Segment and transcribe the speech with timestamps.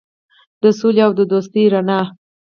[0.61, 1.99] د سولې او دوستۍ رڼا.